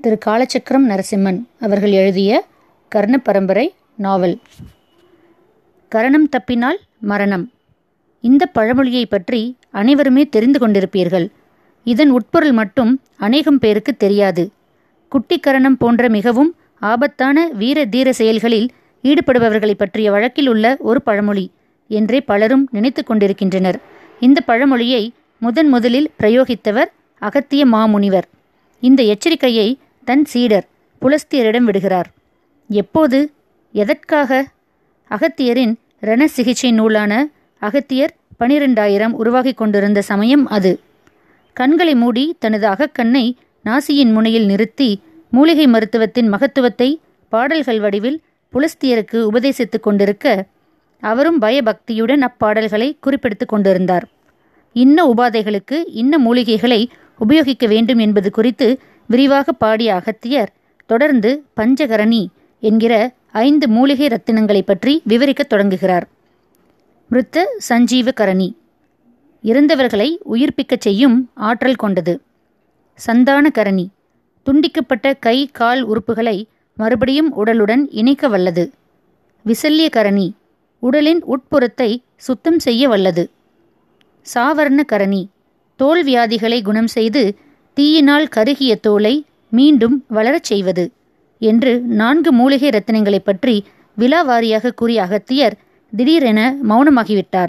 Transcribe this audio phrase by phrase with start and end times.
[0.00, 2.44] திரு காலச்சக்கரம் நரசிம்மன் அவர்கள் எழுதிய
[2.88, 4.38] கர்ண பரம்பரை நாவல்.
[5.88, 7.44] கரணம் தப்பினால் மரணம்.
[8.20, 9.40] இந்த பழமொழியை பற்றி
[9.70, 11.26] அனைவருமே தெரிந்து கொண்டிருப்பீர்கள்.
[11.84, 14.44] இதன் உட்பொருள் மட்டும் அநேகம் பேருக்கு தெரியாது.
[15.12, 16.56] குட்டிக்கரணம் போன்ற மிகவும்
[16.92, 18.68] ஆபத்தான வீர தீர செயல்களில்
[19.02, 21.50] ஈடுபடுபவர்களை பற்றிய வழக்கில் உள்ள ஒரு பழமொழி
[21.88, 23.80] என்றே பலரும் நினைத்து கொண்டிருக்கின்றனர்.
[24.20, 28.26] இந்த பழமொழியை முதன் முதலில் பிரயோகித்தவர் அகத்திய மாமுனிவர்.
[28.80, 29.68] இந்த எச்சரிக்கையை
[30.08, 30.66] தன் சீடர்
[31.02, 32.08] புலஸ்தியரிடம் விடுகிறார்.
[32.68, 33.18] எப்போது?
[33.72, 34.46] எதற்காக?
[35.10, 37.12] அகத்தியரின் ரண சிகிச்சை நூலான
[37.62, 40.80] அகத்தியர் பனிரெண்டாயிரம் உருவாகி கொண்டிருந்த சமயம் அது.
[41.52, 43.24] கண்களை மூடி தனது அகக்கண்ணை
[43.64, 44.90] நாசியின் முனையில் நிறுத்தி
[45.30, 48.20] மூலிகை மருத்துவத்தின் மகத்துவத்தை பாடல்கள் வடிவில்
[48.52, 50.44] புலஸ்தியருக்கு உபதேசித்துக் கொண்டிருக்க
[51.00, 54.08] அவரும் பயபக்தியுடன் அப்பாடல்களை குறிப்பெடுத்துக் கொண்டிருந்தார்.
[54.72, 56.86] இன்ன உபாதைகளுக்கு இன்ன மூலிகைகளை
[57.18, 58.68] உபயோகிக்க வேண்டும் என்பது குறித்து
[59.08, 60.52] விரிவாக பாடிய அகத்தியர்
[60.86, 62.26] தொடர்ந்து பஞ்சகரணி
[62.60, 62.94] என்கிற
[63.32, 66.06] ஐந்து மூலிகை ரத்தினங்களை பற்றி விவரிக்கத் தொடங்குகிறார்.
[67.10, 68.48] மிருத்த சஞ்சீவ கரணி
[69.42, 72.20] இறந்தவர்களை உயிர்ப்பிக்கச் செய்யும் ஆற்றல் கொண்டது.
[72.94, 73.90] சந்தான கரணி
[74.46, 76.44] துண்டிக்கப்பட்ட கை கால் உறுப்புகளை
[76.74, 78.72] மறுபடியும் உடலுடன் இணைக்க வல்லது.
[79.44, 80.34] விசல்ய கரணி
[80.82, 83.30] உடலின் உட்புறத்தை சுத்தம் செய்ய வல்லது.
[84.34, 85.22] சாவர்ண கரணி
[85.76, 87.22] தோல் வியாதிகளை குணம் செய்து
[87.78, 90.90] தீயினால் கருகிய தோலை மீண்டும் வளரச் செய்வது
[91.38, 93.64] என்று நான்கு மூலிகை ரத்தினங்களைப் பற்றி
[93.98, 95.56] விலாவாரியாக கூறிய அகத்தியர்
[95.96, 97.48] திடீரென மௌனமாகிவிட்டார்.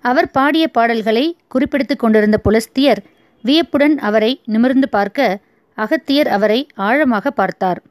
[0.00, 3.02] அவர் பாடிய பாடல்களை குறிப்பிடுத்து கொண்டிருந்த புலஸ்தியர்
[3.42, 5.38] வியப்புடன் அவரை நிமிர்ந்து பார்க்க
[5.74, 7.82] அகத்தியர் அவரை ஆழமாக பார்த்தார்.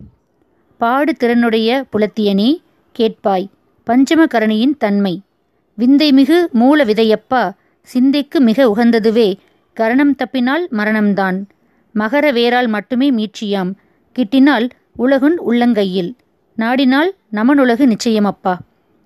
[0.77, 2.57] பாடு திறனுடைய புலத்தியனே
[2.91, 3.49] கேட்பாய்
[3.87, 5.21] பஞ்சமகரணியின் தன்மை.
[5.77, 9.33] விந்தைமிகு மூல விதையப்பா சிந்தைக்கு மிக உகந்ததுவே
[9.81, 11.37] கரணம் தப்பினால் மரணம்தான்.
[11.95, 13.71] மகர வேரால் மட்டுமே மீட்சியாம்.
[14.15, 16.11] கிட்டினால் உலகுன் உள்ளங்கையில்.
[16.57, 18.53] நாடினால் நமனுலகு நிச்சயமப்பா.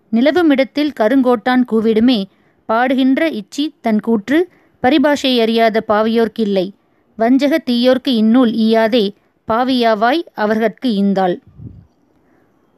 [0.09, 2.24] நிலவும் இடத்தில் கருங்கோட்டான் கூவிடுமே.
[2.68, 4.47] பாடுகின்ற இச்சி தன் கூற்று
[4.84, 6.72] பரிபாஷை அறியாத பாவியோர்க்கில்லை.
[7.16, 9.06] வஞ்சக தீயோர்க்கு இந்நூல் ஈயாதே.
[9.47, 11.35] பாவியாவாய் அவர்கட்கு ஈந்தாள்.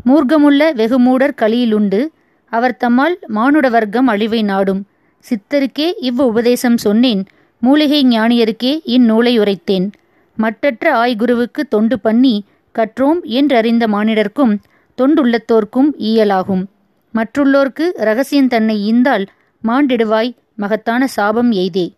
[0.05, 2.11] மூர்க்கமுள்ள வெகுமூடர் களியிலுண்டு.
[2.49, 4.85] அவர் தம்மால் மானுட வர்க்கம் அழிவை நாடும்.
[5.19, 7.23] சித்தருக்கே இவ் உபதேசம் சொன்னேன்.
[7.59, 9.91] மூலிகை ஞானியருக்கே இந்நூலை உரைத்தேன்.
[10.35, 12.45] மட்டற்ற ஆய்குருவுக்கு தொண்டு பண்ணி
[12.75, 14.57] கற்றோம் என்றறிந்த மானிடர்க்கும்
[14.97, 16.65] தொண்டுள்ளத்தோர்க்கும் ஈயலாகும்.
[17.13, 19.25] மற்றுள்ளோர்க்கு ரகசியம் தன்னை ஈந்தால்
[19.63, 21.93] மாண்டிடுவாய் மகத்தான சாபம் எய்தே.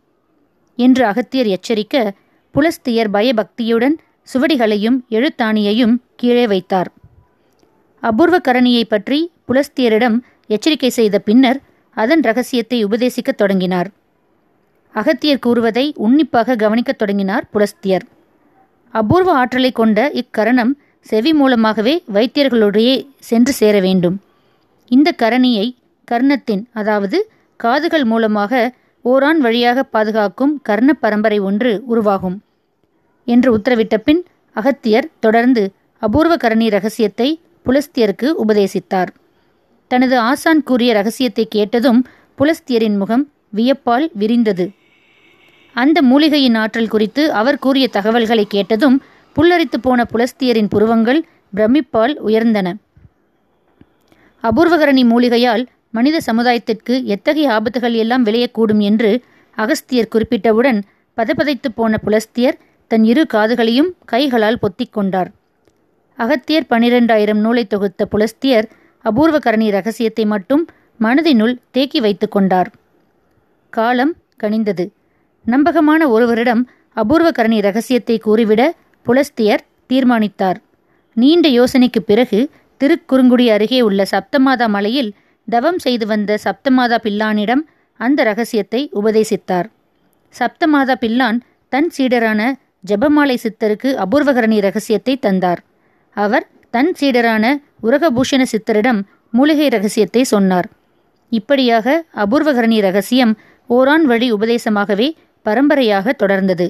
[0.75, 2.11] என்று அகத்தியர் எச்சரிக்க
[2.51, 3.97] புலஸ்தியர் பயபக்தியுடன்
[4.33, 6.91] சுவடிகளையும் எழுத்தாணியையும் கீழே வைத்தார்.
[7.99, 13.89] அபூர்வ கரணியை பற்றி புலஸ்தியரிடம் எச்சரிக்கை செய்த பின்னர் அதன் ரகசியத்தை உபதேசிக்கத் தொடங்கினார்.
[14.95, 18.05] அகத்தியர் கூறுவதை உன்னிப்பாக கவனிக்கத் தொடங்கினார் புலஸ்தியர்.
[18.91, 20.71] அபூர்வ ஆற்றலை கொண்ட இக்கரணம்
[21.05, 22.89] செவி மூலமாகவே வைத்தியர்களுடைய
[23.19, 24.21] சென்று சேர வேண்டும்.
[24.87, 25.67] இந்த கரணியை
[26.11, 27.17] கர்ணத்தின் அதாவது
[27.55, 32.37] காதுகள் மூலமாக ஓரான் வழியாக பாதுகாக்கும் கர்ண பரம்பரை ஒன்று உருவாகும்
[33.25, 34.25] என்று உத்தரவிட்ட பின்
[34.55, 37.29] அகத்தியர் தொடர்ந்து அபூர்வ கரணி ரகசியத்தை
[37.65, 39.11] புலஸ்தியருக்கு உபதேசித்தார்.
[39.87, 42.01] தனது ஆசான் கூறிய ரகசியத்தை கேட்டதும்
[42.37, 44.65] புலஸ்தியரின் முகம் வியப்பால் விரிந்தது.
[45.73, 49.01] அந்த மூலிகையின் ஆற்றல் குறித்து அவர் கூறிய தகவல்களை கேட்டதும்
[49.35, 51.25] புல்லரித்து போன புலஸ்தியரின் புருவங்கள்
[51.55, 52.73] பிரமிப்பால் உயர்ந்தன.
[54.43, 59.21] அபூர்வகரணி மூலிகையால் மனித சமுதாயத்திற்கு எத்தகைய ஆபத்துகள் எல்லாம் விளையக்கூடும் என்று
[59.55, 60.81] அகஸ்தியர் குறிப்பிட்டவுடன்
[61.17, 62.57] பதப்பதைத்து போன புலஸ்தியர்
[62.87, 65.31] தன் இரு காதுகளையும் கைகளால் பொத்திக் கொண்டார்.
[66.15, 68.69] அகத்தியர் பனிரெண்டாயிரம் நூலை தொகுத்த புலஸ்தியர்
[69.05, 70.67] அபூர்வகரணி ரகசியத்தை மட்டும்
[70.99, 72.71] மனதினுள் தேக்கி வைத்து கொண்டார்.
[73.69, 74.89] காலம் கனிந்தது.
[75.45, 76.61] நம்பகமான ஒருவரிடம்
[76.95, 78.61] அபூர்வகரணி ரகசியத்தை கூறிவிட
[79.05, 80.59] புலஸ்தியர் தீர்மானித்தார்.
[81.17, 82.39] நீண்ட யோசனைக்கு பிறகு
[82.81, 85.11] திருக்குறுங்குடி அருகே உள்ள சப்தமாதா மலையில்
[85.47, 87.63] தவம் செய்து வந்த சப்தமாதா பில்லானிடம்
[87.99, 89.67] அந்த ரகசியத்தை உபதேசித்தார்.
[90.33, 91.37] சப்தமாதா பில்லான்
[91.69, 92.41] தன் சீடரான
[92.87, 95.61] ஜெபமாலை சித்தருக்கு அபூர்வகரணி ரகசியத்தை தந்தார்.
[96.15, 97.45] அவர் தன் சீடரான
[97.83, 98.99] உரகபூஷண சித்தரிடம்
[99.33, 100.67] மூலிகை ரகசியத்தை சொன்னார்.
[101.31, 101.87] இப்படியாக
[102.23, 103.33] அபூர்வகரணி ரகசியம்
[103.69, 105.07] ஓரான் வழி உபதேசமாகவே
[105.49, 106.67] பரம்பரையாக தொடர்ந்தது.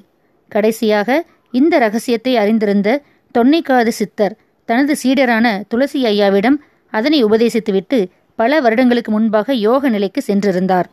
[0.52, 1.10] கடைசியாக
[1.54, 2.90] இந்த ரகசியத்தை அறிந்திருந்த
[3.36, 4.36] தொன்னைக்காது சித்தர்
[4.70, 6.58] தனது சீடரான துளசி ஐயாவிடம்
[6.94, 8.00] அதனை உபதேசித்துவிட்டு
[8.40, 10.88] பல வருடங்களுக்கு முன்பாக யோக நிலைக்கு சென்றிருந்தார்.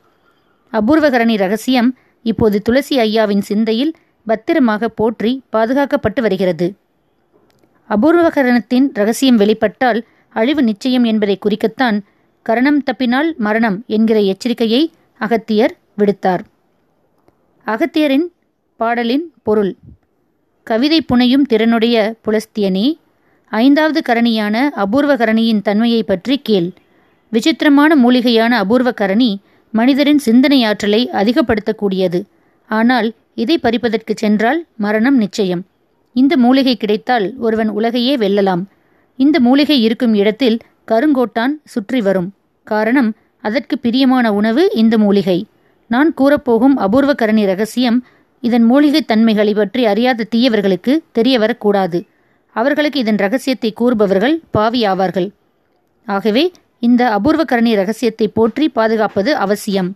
[0.72, 1.90] அபூர்வகரணி ரகசியம்
[2.24, 3.92] இப்போது துளசி ஐயாவின் சிந்தையில்
[4.26, 6.66] பத்திரமாக போற்றி பாதுகாக்கப்பட்டு வருகிறது.
[7.90, 10.00] அபூர்வகரணத்தின் ரகசியம் வெளிப்பட்டால்
[10.34, 11.98] அழிவு நிச்சயம் என்பதை குறிக்கத்தான்
[12.46, 14.82] கரணம் தப்பினால் மரணம் என்கிற எச்சரிக்கையை
[15.20, 16.42] அகத்தியர் விடுத்தார்.
[17.66, 18.26] அகத்தியரின்
[18.80, 19.70] பாடலின் பொருள்.
[20.66, 22.84] கவிதை புனையும் திறனுடைய புலஸ்தியனே
[23.52, 26.68] ஐந்தாவது கரணியான அபூர்வ கரணியின் தன்மையை பற்றி கேள்.
[27.32, 29.30] விசித்திரமான மூலிகையான அபூர்வ கரணி
[29.70, 32.20] மனிதரின் சிந்தனை ஆற்றலை அதிகப்படுத்தக்கூடியது.
[32.70, 35.64] ஆனால் இதை பறிப்பதற்கு சென்றால் மரணம் நிச்சயம்.
[36.16, 38.64] இந்த மூலிகை கிடைத்தால் ஒருவன் உலகையே வெல்லலாம்.
[39.16, 40.58] இந்த மூலிகை இருக்கும் இடத்தில்
[40.92, 42.30] கருங்கோட்டான் சுற்றி வரும்.
[42.66, 43.12] காரணம்
[43.44, 45.38] அதற்கு பிரியமான உணவு இந்த மூலிகை.
[45.90, 47.98] நான் கூறப்போகும் அபூர்வ கரணி ரகசியம்
[48.42, 51.98] இதன் மூலிகை தன்மைகளை பற்றி அறியாத தீயவர்களுக்கு தெரிய வரக்கூடாது
[52.56, 55.28] அவர்களுக்கு இதன் ரகசியத்தை கூறுபவர்கள் பாவி ஆவார்கள்.
[56.08, 56.44] ஆகவே
[56.78, 59.90] இந்த அபூர்வ கரணி ரகசியத்தை போற்றி பாதுகாப்பது அவசியம்.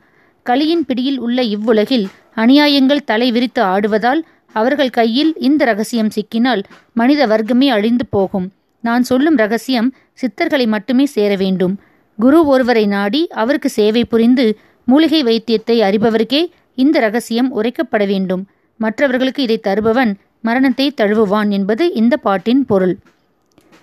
[0.47, 2.07] கலியின் பிடியில் உள்ள இவ்வுலகில்
[2.37, 4.21] அநியாயங்கள் தலை விரித்து ஆடுவதால்
[4.55, 8.47] அவர்கள் கையில் இந்த ரகசியம் சிக்கினால் மனித வர்க்கமே அழிந்து போகும்.
[8.85, 9.89] நான் சொல்லும் ரகசியம்
[10.23, 11.75] சித்தர்களை மட்டுமே சேர வேண்டும்.
[12.19, 14.47] குரு ஒருவரை நாடி அவருக்கு சேவை புரிந்து
[14.91, 16.41] மூலிகை வைத்தியத்தை அறிபவருக்கே
[16.75, 18.43] இந்த ரகசியம் உரைக்கப்பட வேண்டும்.
[18.81, 22.95] மற்றவர்களுக்கு இதை தருபவன் மரணத்தை தழுவுவான் என்பது இந்த பாட்டின் பொருள்.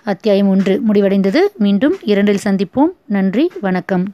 [0.04, 1.40] அத்தியாயம் ஒன்று முடிவடைந்தது.
[1.56, 2.92] மீண்டும் இரண்டில் சந்திப்போம்.
[3.06, 3.44] நன்றி.
[3.60, 4.04] வணக்கம்.